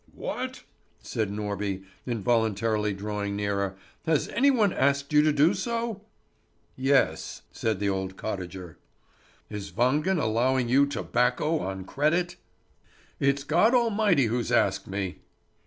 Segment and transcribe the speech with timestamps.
[0.15, 0.63] "What?"
[1.03, 3.75] said Norby, involuntarily drawing nearer.
[4.07, 6.01] "Has any one asked you to do so?"
[6.75, 8.79] "Yes," said the old cottager.
[9.47, 12.35] "Is Wangen allowing you tobacco on credit?"
[13.19, 15.19] "It's God Almighty who's asked me."